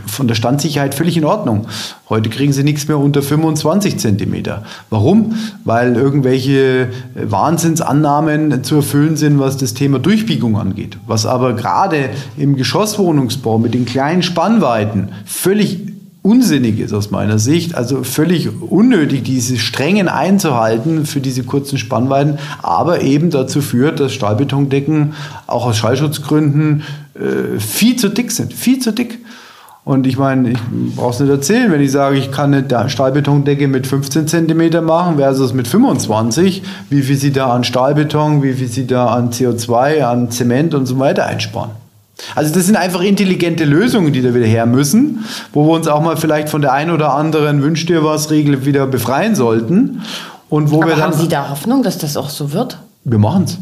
[0.07, 1.67] von der Standsicherheit völlig in Ordnung.
[2.09, 4.65] Heute kriegen sie nichts mehr unter 25 Zentimeter.
[4.91, 5.35] Warum?
[5.65, 10.99] Weil irgendwelche Wahnsinnsannahmen zu erfüllen sind, was das Thema Durchbiegung angeht.
[11.07, 15.93] Was aber gerade im Geschosswohnungsbau mit den kleinen Spannweiten völlig
[16.23, 22.39] unsinnig ist aus meiner Sicht, also völlig unnötig, diese Strengen einzuhalten für diese kurzen Spannweiten,
[22.63, 25.15] aber eben dazu führt, dass Stahlbetondecken
[25.49, 29.19] auch aus Schallschutzgründen äh, viel zu dick sind, viel zu dick.
[29.85, 30.59] Und ich meine, ich
[30.95, 35.17] brauche es nicht erzählen, wenn ich sage, ich kann eine Stahlbetondecke mit 15 cm machen
[35.17, 40.05] versus mit 25, wie viel Sie da an Stahlbeton, wie viel Sie da an CO2,
[40.05, 41.71] an Zement und so weiter einsparen.
[42.37, 46.01] Also das sind einfach intelligente Lösungen, die da wieder her müssen, wo wir uns auch
[46.01, 50.03] mal vielleicht von der einen oder anderen Wünsch dir was Regel wieder befreien sollten.
[50.49, 52.79] Und wo Aber wir dann, haben Sie da Hoffnung, dass das auch so wird?
[53.05, 53.59] Wir machen es.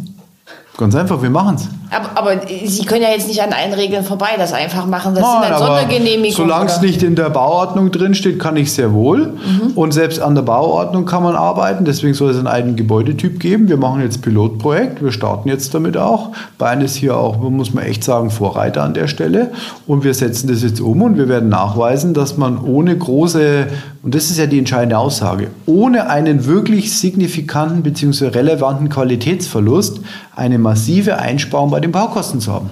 [0.76, 1.68] Ganz einfach, wir machen es.
[1.90, 5.14] Aber, aber, Sie können ja jetzt nicht an allen Regeln vorbei das einfach machen.
[5.14, 6.32] Das Nein, sind dann Sondergenehmigungen.
[6.32, 9.26] Solange es nicht in der Bauordnung drinsteht, kann ich sehr wohl.
[9.26, 9.72] Mhm.
[9.74, 11.84] Und selbst an der Bauordnung kann man arbeiten.
[11.84, 13.68] Deswegen soll es einen eigenen Gebäudetyp geben.
[13.68, 15.02] Wir machen jetzt Pilotprojekt.
[15.02, 16.30] Wir starten jetzt damit auch.
[16.58, 19.50] Bayern ist hier auch, muss man echt sagen, Vorreiter an der Stelle.
[19.88, 23.66] Und wir setzen das jetzt um und wir werden nachweisen, dass man ohne große,
[24.04, 28.28] und das ist ja die entscheidende Aussage, ohne einen wirklich signifikanten bzw.
[28.28, 30.00] relevanten Qualitätsverlust
[30.36, 32.70] eine massive Einsparung bei den Baukosten zu haben.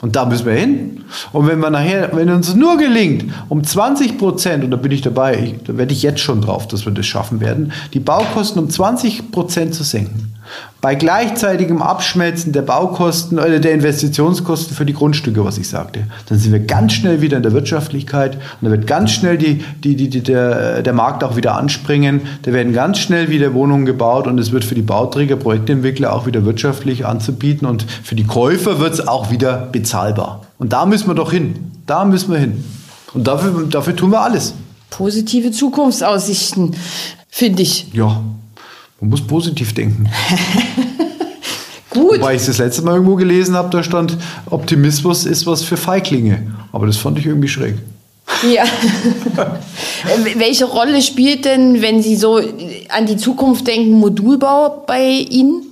[0.00, 1.04] Und da müssen wir hin.
[1.32, 5.02] Und wenn wir nachher, wenn uns nur gelingt, um 20 Prozent, und da bin ich
[5.02, 8.62] dabei, ich, da werde ich jetzt schon drauf, dass wir das schaffen werden, die Baukosten
[8.62, 10.34] um 20 Prozent zu senken,
[10.80, 16.38] bei gleichzeitigem Abschmelzen der Baukosten oder der Investitionskosten für die Grundstücke, was ich sagte, dann
[16.38, 19.96] sind wir ganz schnell wieder in der Wirtschaftlichkeit und da wird ganz schnell die, die,
[19.96, 22.22] die, die, der, der Markt auch wieder anspringen.
[22.42, 26.26] Da werden ganz schnell wieder Wohnungen gebaut und es wird für die Bauträger, Projektentwickler auch
[26.26, 30.42] wieder wirtschaftlich anzubieten und für die Käufer wird es auch wieder bezahlbar.
[30.58, 31.72] Und da müssen wir doch hin.
[31.86, 32.64] Da müssen wir hin.
[33.14, 34.54] Und dafür, dafür tun wir alles.
[34.90, 36.76] Positive Zukunftsaussichten,
[37.28, 37.92] finde ich.
[37.92, 38.22] Ja,
[39.00, 40.08] man muss positiv denken.
[41.90, 42.20] Gut.
[42.20, 44.16] Wobei ich das letzte Mal irgendwo gelesen habe, da stand,
[44.48, 46.54] Optimismus ist was für Feiglinge.
[46.70, 47.74] Aber das fand ich irgendwie schräg.
[48.48, 48.64] Ja.
[50.36, 52.40] Welche Rolle spielt denn, wenn Sie so
[52.88, 55.64] an die Zukunft denken, Modulbau bei Ihnen?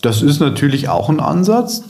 [0.00, 1.82] Das ist natürlich auch ein Ansatz.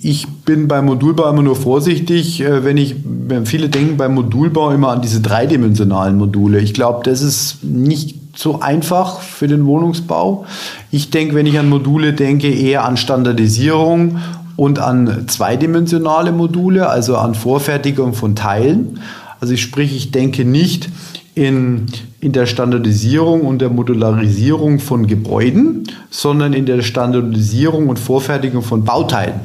[0.00, 2.96] Ich bin beim Modulbau immer nur vorsichtig, äh, wenn ich,
[3.44, 6.58] viele denken beim Modulbau immer an diese dreidimensionalen Module.
[6.58, 10.46] Ich glaube, das ist nicht so einfach für den Wohnungsbau.
[10.90, 14.18] Ich denke, wenn ich an Module denke, eher an Standardisierung
[14.56, 19.00] und an zweidimensionale Module, also an Vorfertigung von Teilen.
[19.40, 20.88] Also ich sprich, ich denke nicht
[21.34, 21.86] in,
[22.20, 28.84] in der Standardisierung und der Modularisierung von Gebäuden, sondern in der Standardisierung und Vorfertigung von
[28.84, 29.40] Bauteilen.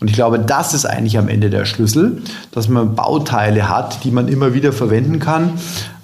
[0.00, 4.10] Und ich glaube, das ist eigentlich am Ende der Schlüssel, dass man Bauteile hat, die
[4.10, 5.52] man immer wieder verwenden kann.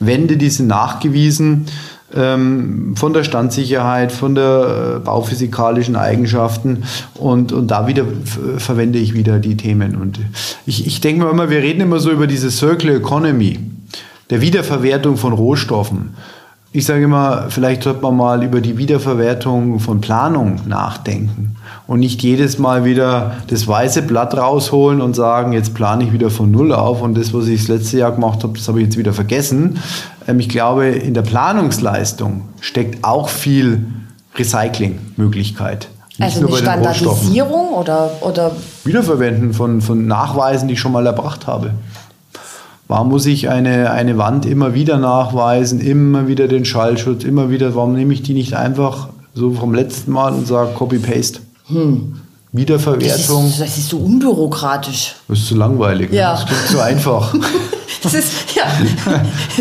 [0.00, 1.66] Wände, die sind nachgewiesen
[2.14, 8.04] ähm, von der Standsicherheit, von der äh, bauphysikalischen Eigenschaften und, und da wieder
[8.58, 9.96] verwende ich wieder die Themen.
[9.96, 10.20] Und
[10.66, 13.58] ich, ich denke mir immer, wir reden immer so über diese Circular Economy,
[14.30, 16.14] der Wiederverwertung von Rohstoffen.
[16.76, 21.54] Ich sage immer, vielleicht sollte man mal über die Wiederverwertung von Planung nachdenken
[21.86, 26.30] und nicht jedes Mal wieder das weiße Blatt rausholen und sagen, jetzt plane ich wieder
[26.30, 28.86] von Null auf und das, was ich das letzte Jahr gemacht habe, das habe ich
[28.86, 29.78] jetzt wieder vergessen.
[30.26, 33.86] Ähm, ich glaube, in der Planungsleistung steckt auch viel
[34.36, 35.88] Recyclingmöglichkeit.
[36.18, 38.52] Nicht also eine Standardisierung oder, oder
[38.84, 41.72] Wiederverwenden von, von Nachweisen, die ich schon mal erbracht habe.
[42.86, 47.74] Warum muss ich eine, eine Wand immer wieder nachweisen, immer wieder den Schallschutz, immer wieder,
[47.74, 51.40] warum nehme ich die nicht einfach so vom letzten Mal und sage Copy-Paste?
[51.66, 52.20] Hm.
[52.54, 53.42] Wiederverwertung.
[53.42, 55.16] Das ist, das ist, so unbürokratisch.
[55.26, 56.12] Das ist zu langweilig.
[56.12, 56.18] Ne?
[56.18, 56.34] Ja.
[56.34, 57.34] Das klingt zu einfach.
[58.02, 58.62] das ist, ja.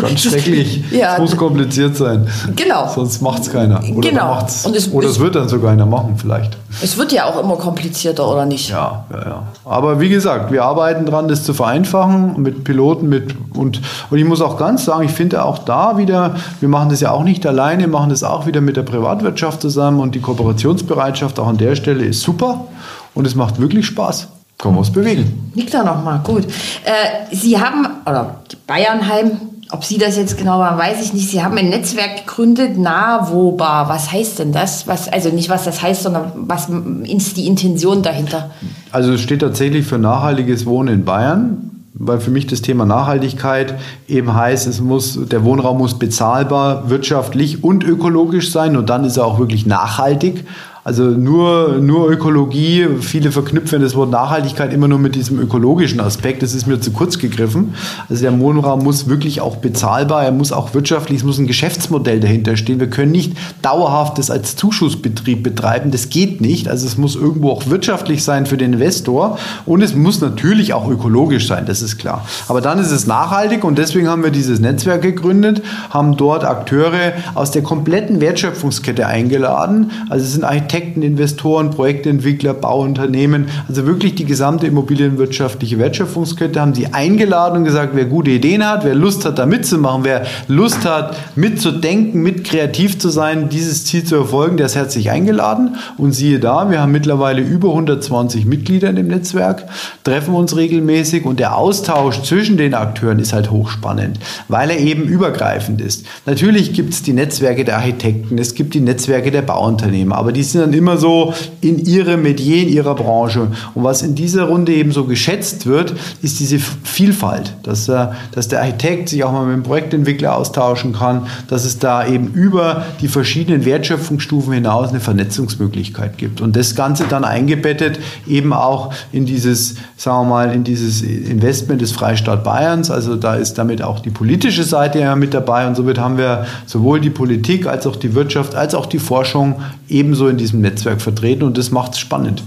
[0.00, 0.80] Ganz schrecklich.
[0.92, 1.14] Ja.
[1.14, 2.28] Es muss kompliziert sein.
[2.54, 2.88] Genau.
[2.94, 3.82] Sonst macht es keiner.
[3.96, 4.28] Oder genau.
[4.28, 6.56] Macht's, Und es, oder es wird dann sogar einer machen, vielleicht.
[6.84, 8.70] Es wird ja auch immer komplizierter, oder nicht?
[8.70, 9.42] Ja, ja, ja.
[9.64, 13.80] Aber wie gesagt, wir arbeiten dran, das zu vereinfachen mit Piloten mit und,
[14.10, 17.10] und ich muss auch ganz sagen, ich finde auch da wieder, wir machen das ja
[17.10, 21.48] auch nicht alleine, machen das auch wieder mit der Privatwirtschaft zusammen und die Kooperationsbereitschaft auch
[21.48, 22.66] an der Stelle ist super
[23.14, 24.28] und es macht wirklich Spaß.
[24.62, 25.50] Wir uns bewegen.
[25.54, 26.44] Liegt da nochmal, gut.
[26.44, 29.32] Äh, Sie haben, oder Bayernheim,
[29.70, 31.28] ob Sie das jetzt genau waren, weiß ich nicht.
[31.28, 33.88] Sie haben ein Netzwerk gegründet, NAVOBA.
[33.88, 34.86] Was heißt denn das?
[34.86, 36.68] Was, also nicht, was das heißt, sondern was
[37.02, 38.50] ist die Intention dahinter?
[38.92, 43.74] Also es steht tatsächlich für nachhaltiges Wohnen in Bayern weil für mich das Thema Nachhaltigkeit
[44.08, 49.16] eben heißt, es muss, der Wohnraum muss bezahlbar, wirtschaftlich und ökologisch sein und dann ist
[49.16, 50.44] er auch wirklich nachhaltig.
[50.84, 56.42] Also nur, nur Ökologie, viele verknüpfen das Wort Nachhaltigkeit immer nur mit diesem ökologischen Aspekt.
[56.42, 57.74] Das ist mir zu kurz gegriffen.
[58.10, 62.20] Also der Wohnraum muss wirklich auch bezahlbar, er muss auch wirtschaftlich, es muss ein Geschäftsmodell
[62.20, 62.80] dahinter stehen.
[62.80, 65.90] Wir können nicht dauerhaft das als Zuschussbetrieb betreiben.
[65.90, 66.68] Das geht nicht.
[66.68, 70.90] Also es muss irgendwo auch wirtschaftlich sein für den Investor und es muss natürlich auch
[70.90, 72.26] ökologisch sein, das ist klar.
[72.46, 77.14] Aber dann ist es nachhaltig und deswegen haben wir dieses Netzwerk gegründet, haben dort Akteure
[77.34, 79.90] aus der kompletten Wertschöpfungskette eingeladen.
[80.10, 86.74] Also es sind eigentlich Architekten, Investoren, Projektentwickler, Bauunternehmen, also wirklich die gesamte immobilienwirtschaftliche Wertschöpfungskette haben
[86.74, 90.84] sie eingeladen und gesagt, wer gute Ideen hat, wer Lust hat, da mitzumachen, wer Lust
[90.84, 95.76] hat, mitzudenken, mit kreativ zu sein, dieses Ziel zu erfolgen, der ist herzlich eingeladen.
[95.96, 99.66] Und siehe da, wir haben mittlerweile über 120 Mitglieder in dem Netzwerk,
[100.02, 105.04] treffen uns regelmäßig und der Austausch zwischen den Akteuren ist halt hochspannend, weil er eben
[105.04, 106.04] übergreifend ist.
[106.26, 110.42] Natürlich gibt es die Netzwerke der Architekten, es gibt die Netzwerke der Bauunternehmen, aber die
[110.42, 113.48] sind dann immer so in ihrem Metier, in ihrer Branche.
[113.74, 118.48] Und was in dieser Runde eben so geschätzt wird, ist diese Vielfalt, dass, äh, dass
[118.48, 122.84] der Architekt sich auch mal mit dem Projektentwickler austauschen kann, dass es da eben über
[123.00, 126.40] die verschiedenen Wertschöpfungsstufen hinaus eine Vernetzungsmöglichkeit gibt.
[126.40, 131.80] Und das Ganze dann eingebettet eben auch in dieses, sagen wir mal, in dieses Investment
[131.80, 132.90] des Freistaat Bayerns.
[132.90, 135.66] Also da ist damit auch die politische Seite ja mit dabei.
[135.66, 139.60] Und somit haben wir sowohl die Politik als auch die Wirtschaft als auch die Forschung
[139.88, 142.42] ebenso in diesem diesem Netzwerk vertreten und das macht es spannend.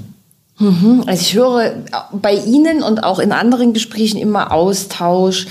[0.60, 1.04] Mhm.
[1.06, 1.74] Also ich höre
[2.12, 5.48] bei Ihnen und auch in anderen Gesprächen immer Austausch,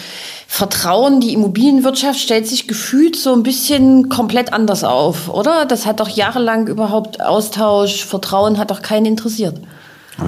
[0.49, 1.21] Vertrauen.
[1.21, 5.67] Die Immobilienwirtschaft stellt sich gefühlt so ein bisschen komplett anders auf, oder?
[5.67, 9.61] Das hat doch jahrelang überhaupt Austausch, Vertrauen hat doch keinen interessiert.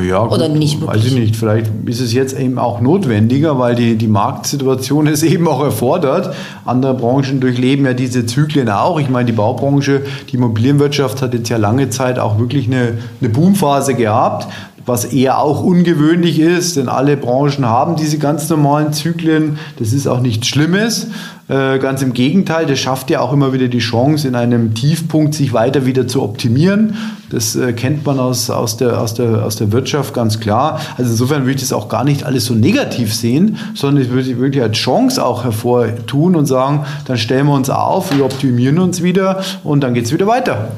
[0.07, 1.05] Ja, gut, Oder nicht wirklich?
[1.05, 1.37] Weiß ich nicht.
[1.37, 6.35] Vielleicht ist es jetzt eben auch notwendiger, weil die, die Marktsituation es eben auch erfordert.
[6.67, 9.01] Andere Branchen durchleben ja diese Zyklen auch.
[9.01, 13.31] Ich meine, die Baubranche, die Immobilienwirtschaft hat jetzt ja lange Zeit auch wirklich eine, eine
[13.31, 14.47] Boomphase gehabt
[14.89, 19.59] was eher auch ungewöhnlich ist, denn alle Branchen haben diese ganz normalen Zyklen.
[19.79, 21.09] Das ist auch nichts Schlimmes.
[21.49, 25.35] Äh, ganz im Gegenteil, das schafft ja auch immer wieder die Chance, in einem Tiefpunkt
[25.35, 26.95] sich weiter wieder zu optimieren.
[27.31, 30.81] Das äh, kennt man aus, aus, der, aus, der, aus der Wirtschaft ganz klar.
[30.99, 34.39] Also insofern würde ich das auch gar nicht alles so negativ sehen, sondern ich würde
[34.39, 39.03] wirklich als Chance auch hervortun und sagen, dann stellen wir uns auf, wir optimieren uns
[39.03, 40.69] wieder und dann geht es wieder weiter.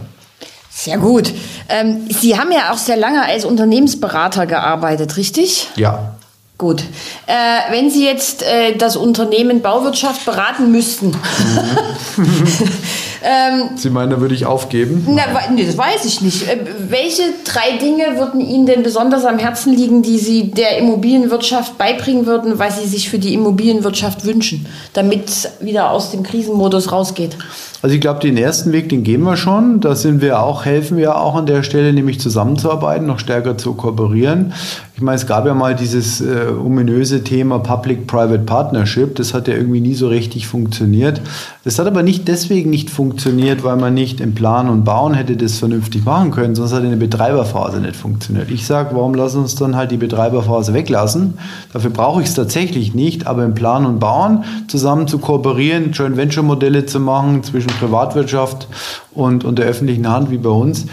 [0.82, 1.34] Sehr gut.
[1.68, 5.68] Ähm, Sie haben ja auch sehr lange als Unternehmensberater gearbeitet, richtig?
[5.76, 6.14] Ja.
[6.56, 6.84] Gut.
[7.26, 7.34] Äh,
[7.70, 11.08] wenn Sie jetzt äh, das Unternehmen Bauwirtschaft beraten müssten,
[12.16, 12.26] mhm.
[13.22, 15.06] Ähm, Sie meinen, da würde ich aufgeben?
[15.08, 16.48] Na, nee, das weiß ich nicht.
[16.48, 21.76] Äh, welche drei Dinge würden Ihnen denn besonders am Herzen liegen, die Sie der Immobilienwirtschaft
[21.78, 26.92] beibringen würden, was Sie sich für die Immobilienwirtschaft wünschen, damit es wieder aus dem Krisenmodus
[26.92, 27.36] rausgeht?
[27.82, 29.80] Also ich glaube, den ersten Weg, den gehen wir schon.
[29.80, 33.72] Da sind wir auch, helfen wir auch an der Stelle, nämlich zusammenzuarbeiten, noch stärker zu
[33.72, 34.52] kooperieren.
[34.96, 39.16] Ich meine, es gab ja mal dieses äh, ominöse Thema Public-Private Partnership.
[39.16, 41.22] Das hat ja irgendwie nie so richtig funktioniert.
[41.62, 45.36] Das hat aber nicht deswegen nicht funktioniert, weil man nicht im Plan und Bauen hätte
[45.36, 48.50] das vernünftig machen können, sonst hat in der Betreiberphase nicht funktioniert.
[48.50, 51.34] Ich sage, warum lassen uns dann halt die Betreiberphase weglassen?
[51.74, 56.16] Dafür brauche ich es tatsächlich nicht, aber im Plan und Bauen zusammen zu kooperieren, Joint
[56.16, 58.66] Venture Modelle zu machen zwischen Privatwirtschaft
[59.12, 60.86] und, und der öffentlichen Hand wie bei uns,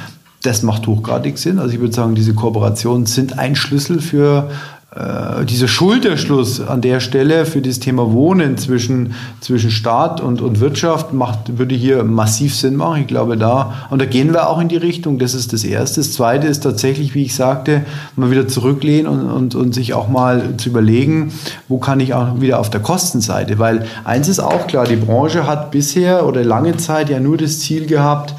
[0.44, 1.60] das macht hochgradig Sinn.
[1.60, 4.50] Also ich würde sagen, diese Kooperationen sind ein Schlüssel für
[4.96, 10.62] äh, dieser Schulterschluss an der Stelle für das Thema Wohnen zwischen, zwischen Staat und, und
[10.62, 13.02] Wirtschaft macht, würde hier massiv Sinn machen.
[13.02, 15.20] Ich glaube, da, und da gehen wir auch in die Richtung.
[15.20, 16.00] Das ist das Erste.
[16.00, 17.86] Das Zweite ist tatsächlich, wie ich sagte,
[18.16, 21.34] mal wieder zurücklehnen und, und, und sich auch mal zu überlegen,
[21.68, 25.46] wo kann ich auch wieder auf der Kostenseite, weil eins ist auch klar, die Branche
[25.46, 28.36] hat bisher oder lange Zeit ja nur das Ziel gehabt,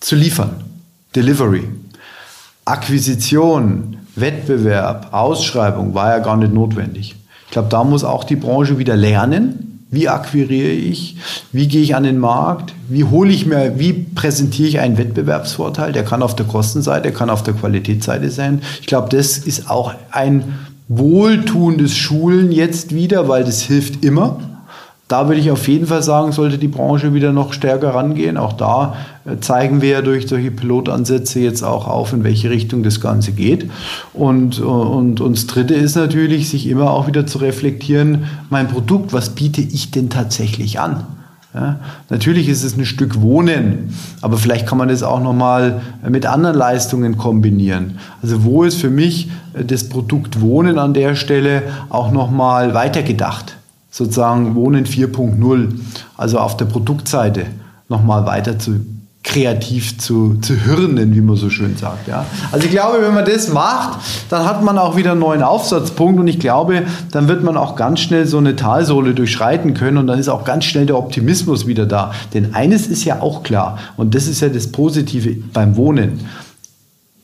[0.00, 0.50] zu liefern.
[1.14, 1.68] Delivery.
[2.64, 7.14] Akquisition, Wettbewerb, Ausschreibung war ja gar nicht notwendig.
[7.46, 9.86] Ich glaube, da muss auch die Branche wieder lernen.
[9.90, 11.16] Wie akquiriere ich?
[11.52, 12.74] Wie gehe ich an den Markt?
[12.88, 15.92] Wie hole ich mir, wie präsentiere ich einen Wettbewerbsvorteil?
[15.92, 18.62] Der kann auf der Kostenseite, kann auf der Qualitätsseite sein.
[18.80, 20.44] Ich glaube, das ist auch ein
[20.88, 24.53] wohltuendes Schulen jetzt wieder, weil das hilft immer
[25.14, 28.36] da würde ich auf jeden Fall sagen, sollte die Branche wieder noch stärker rangehen.
[28.36, 32.82] Auch da äh, zeigen wir ja durch solche Pilotansätze jetzt auch auf, in welche Richtung
[32.82, 33.70] das Ganze geht.
[34.12, 39.12] Und, und, und das Dritte ist natürlich, sich immer auch wieder zu reflektieren, mein Produkt,
[39.12, 41.04] was biete ich denn tatsächlich an?
[41.54, 41.78] Ja,
[42.10, 46.56] natürlich ist es ein Stück Wohnen, aber vielleicht kann man das auch nochmal mit anderen
[46.56, 48.00] Leistungen kombinieren.
[48.20, 53.54] Also wo ist für mich äh, das Produkt Wohnen an der Stelle auch nochmal weitergedacht?
[53.94, 55.68] Sozusagen Wohnen 4.0,
[56.16, 57.46] also auf der Produktseite
[57.88, 58.84] nochmal weiter zu
[59.22, 62.08] kreativ zu, zu hirnen, wie man so schön sagt.
[62.08, 62.26] Ja.
[62.50, 66.18] Also ich glaube, wenn man das macht, dann hat man auch wieder einen neuen Aufsatzpunkt
[66.20, 66.82] und ich glaube,
[67.12, 70.44] dann wird man auch ganz schnell so eine Talsohle durchschreiten können und dann ist auch
[70.44, 72.12] ganz schnell der Optimismus wieder da.
[72.34, 76.20] Denn eines ist ja auch klar und das ist ja das Positive beim Wohnen.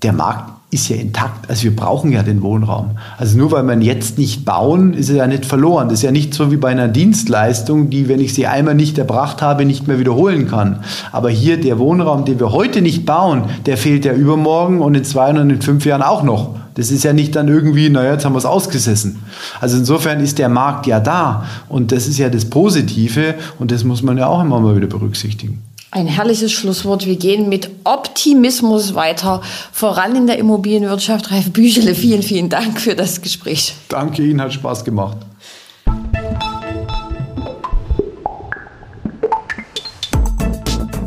[0.02, 1.50] Der Markt ist ja intakt.
[1.50, 2.92] Also wir brauchen ja den Wohnraum.
[3.18, 5.88] Also nur weil man jetzt nicht bauen, ist er ja nicht verloren.
[5.88, 8.96] Das ist ja nicht so wie bei einer Dienstleistung, die, wenn ich sie einmal nicht
[8.96, 10.84] erbracht habe, nicht mehr wiederholen kann.
[11.10, 15.04] Aber hier der Wohnraum, den wir heute nicht bauen, der fehlt ja übermorgen und in
[15.04, 16.54] zwei und in fünf Jahren auch noch.
[16.74, 19.18] Das ist ja nicht dann irgendwie, naja, jetzt haben wir es ausgesessen.
[19.60, 21.44] Also insofern ist der Markt ja da.
[21.68, 24.86] Und das ist ja das Positive und das muss man ja auch immer mal wieder
[24.86, 25.62] berücksichtigen.
[25.92, 27.04] Ein herrliches Schlusswort.
[27.04, 31.32] Wir gehen mit Optimismus weiter voran in der Immobilienwirtschaft.
[31.32, 33.74] Ralf Büchele, vielen, vielen Dank für das Gespräch.
[33.88, 35.16] Danke Ihnen, hat Spaß gemacht.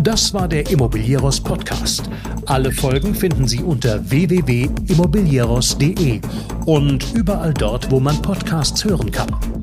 [0.02, 2.10] Das war der Immobilieros Podcast.
[2.46, 6.20] Alle Folgen finden Sie unter www.immobilieros.de
[6.66, 9.63] und überall dort, wo man Podcasts hören kann.